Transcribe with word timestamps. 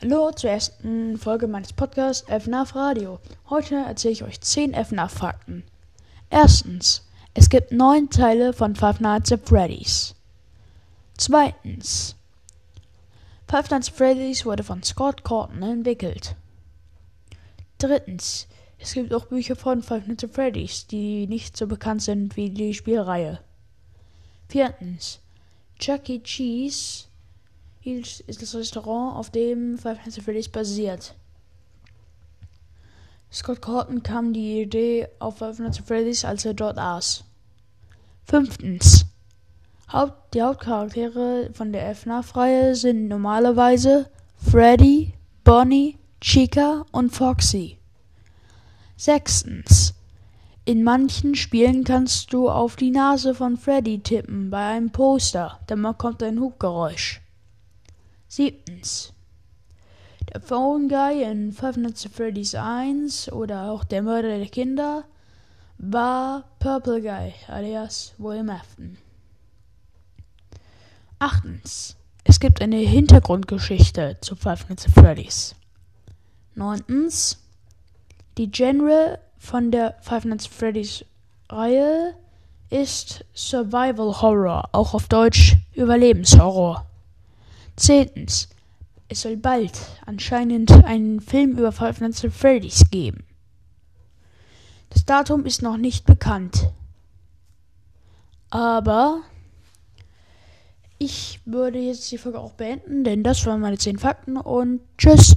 Hallo 0.00 0.30
zur 0.30 0.50
ersten 0.50 1.18
Folge 1.18 1.48
meines 1.48 1.72
Podcasts 1.72 2.24
FNAF 2.28 2.76
Radio. 2.76 3.18
Heute 3.50 3.74
erzähle 3.74 4.12
ich 4.12 4.22
euch 4.22 4.40
10 4.40 4.72
FNAF-Fakten. 4.72 5.64
Erstens, 6.30 7.04
es 7.34 7.48
gibt 7.48 7.72
neun 7.72 8.08
Teile 8.08 8.52
von 8.52 8.76
Five 8.76 9.00
Nights 9.00 9.32
at 9.32 9.48
Freddy's. 9.48 10.14
Zweitens, 11.16 12.14
Five 13.48 13.70
Nights 13.70 13.88
at 13.88 13.94
Freddy's 13.96 14.46
wurde 14.46 14.62
von 14.62 14.84
Scott 14.84 15.24
Corton 15.24 15.64
entwickelt. 15.64 16.36
Drittens, 17.78 18.46
es 18.78 18.92
gibt 18.92 19.12
auch 19.12 19.26
Bücher 19.26 19.56
von 19.56 19.82
Five 19.82 20.06
Nights 20.06 20.22
at 20.22 20.30
Freddy's, 20.30 20.86
die 20.86 21.26
nicht 21.26 21.56
so 21.56 21.66
bekannt 21.66 22.02
sind 22.02 22.36
wie 22.36 22.50
die 22.50 22.72
Spielreihe. 22.72 23.40
Viertens, 24.48 25.18
Chuck 25.80 26.08
E. 26.08 26.20
Cheese 26.20 27.07
ist 27.96 28.42
das 28.42 28.54
Restaurant, 28.54 29.16
auf 29.16 29.30
dem 29.30 29.78
Five 29.78 29.98
Nights 29.98 30.18
at 30.18 30.24
Freddy's 30.24 30.48
basiert. 30.48 31.14
Scott 33.32 33.60
Corton 33.60 34.02
kam 34.02 34.32
die 34.32 34.62
Idee 34.62 35.08
auf 35.18 35.38
Five 35.38 35.58
Nights 35.58 35.80
at 35.80 35.86
Freddy's, 35.86 36.24
als 36.24 36.44
er 36.44 36.54
dort 36.54 36.78
aß. 36.78 37.24
Fünftens. 38.24 39.06
Haupt, 39.92 40.34
die 40.34 40.42
Hauptcharaktere 40.42 41.50
von 41.52 41.72
der 41.72 41.94
FNAF-Reihe 41.94 42.74
sind 42.74 43.08
normalerweise 43.08 44.10
Freddy, 44.36 45.14
Bonnie, 45.44 45.98
Chica 46.20 46.84
und 46.92 47.10
Foxy. 47.10 47.78
Sechstens. 48.96 49.94
In 50.66 50.84
manchen 50.84 51.34
Spielen 51.34 51.84
kannst 51.84 52.34
du 52.34 52.50
auf 52.50 52.76
die 52.76 52.90
Nase 52.90 53.34
von 53.34 53.56
Freddy 53.56 54.00
tippen 54.00 54.50
bei 54.50 54.66
einem 54.66 54.90
Poster, 54.90 55.58
dann 55.66 55.96
kommt 55.96 56.22
ein 56.22 56.38
Hubgeräusch. 56.38 57.22
Siebtens. 58.28 59.12
Der 60.32 60.42
Phone 60.42 60.88
Guy 60.88 61.22
in 61.22 61.52
Five 61.52 61.78
Nights 61.78 62.04
at 62.04 62.12
Freddy's 62.12 62.54
1 62.54 63.32
oder 63.32 63.70
auch 63.70 63.84
der 63.84 64.02
Mörder 64.02 64.36
der 64.36 64.48
Kinder 64.48 65.04
war 65.78 66.44
Purple 66.58 67.00
Guy 67.00 67.32
alias 67.46 68.12
William 68.18 68.50
Afton. 68.50 68.98
Achtens. 71.18 71.96
Es 72.24 72.38
gibt 72.38 72.60
eine 72.60 72.76
Hintergrundgeschichte 72.76 74.18
zu 74.20 74.36
Five 74.36 74.68
Nights 74.68 74.86
at 74.86 74.92
Freddy's. 74.92 75.54
Neuntens. 76.54 77.38
Die 78.36 78.50
Genre 78.50 79.18
von 79.38 79.70
der 79.70 79.96
Five 80.02 80.26
Nights 80.26 80.44
at 80.44 80.52
Freddy's 80.52 81.04
Reihe 81.48 82.14
ist 82.68 83.24
Survival 83.34 84.20
Horror, 84.20 84.68
auch 84.72 84.92
auf 84.92 85.08
Deutsch 85.08 85.56
Überlebenshorror. 85.74 86.87
Zehntens. 87.78 88.48
Es 89.08 89.22
soll 89.22 89.36
bald 89.36 89.80
anscheinend 90.04 90.70
einen 90.84 91.20
Film 91.20 91.52
über 91.52 91.72
Five 91.72 92.00
Nights 92.00 92.24
at 92.24 92.32
Freddy's 92.32 92.90
geben. 92.90 93.24
Das 94.90 95.04
Datum 95.04 95.46
ist 95.46 95.62
noch 95.62 95.76
nicht 95.76 96.04
bekannt. 96.04 96.70
Aber 98.50 99.20
ich 100.98 101.40
würde 101.44 101.78
jetzt 101.78 102.10
die 102.10 102.18
Folge 102.18 102.40
auch 102.40 102.52
beenden, 102.52 103.04
denn 103.04 103.22
das 103.22 103.46
waren 103.46 103.60
meine 103.60 103.78
10 103.78 103.98
Fakten 103.98 104.36
und 104.36 104.80
tschüss. 104.96 105.36